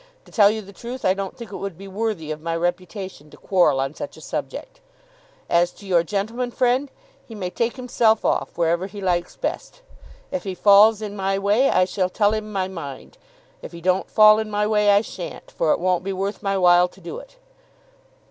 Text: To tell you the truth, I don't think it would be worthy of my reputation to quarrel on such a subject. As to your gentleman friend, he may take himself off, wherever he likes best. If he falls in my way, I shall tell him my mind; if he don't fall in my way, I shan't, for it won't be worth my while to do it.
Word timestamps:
To 0.25 0.31
tell 0.31 0.49
you 0.49 0.63
the 0.63 0.73
truth, 0.73 1.05
I 1.05 1.13
don't 1.13 1.37
think 1.37 1.51
it 1.51 1.57
would 1.57 1.77
be 1.77 1.87
worthy 1.87 2.31
of 2.31 2.41
my 2.41 2.55
reputation 2.55 3.29
to 3.29 3.37
quarrel 3.37 3.79
on 3.79 3.93
such 3.93 4.17
a 4.17 4.19
subject. 4.21 4.79
As 5.47 5.69
to 5.73 5.85
your 5.85 6.01
gentleman 6.01 6.49
friend, 6.49 6.89
he 7.27 7.35
may 7.35 7.51
take 7.51 7.75
himself 7.75 8.25
off, 8.25 8.57
wherever 8.57 8.87
he 8.87 8.99
likes 8.99 9.35
best. 9.35 9.83
If 10.31 10.43
he 10.43 10.55
falls 10.55 11.03
in 11.03 11.15
my 11.15 11.37
way, 11.37 11.69
I 11.69 11.85
shall 11.85 12.09
tell 12.09 12.33
him 12.33 12.51
my 12.51 12.67
mind; 12.67 13.19
if 13.61 13.73
he 13.73 13.79
don't 13.79 14.09
fall 14.09 14.39
in 14.39 14.49
my 14.49 14.65
way, 14.65 14.89
I 14.89 15.01
shan't, 15.01 15.51
for 15.51 15.71
it 15.71 15.79
won't 15.79 16.03
be 16.03 16.13
worth 16.13 16.41
my 16.41 16.57
while 16.57 16.87
to 16.87 16.99
do 16.99 17.19
it. 17.19 17.35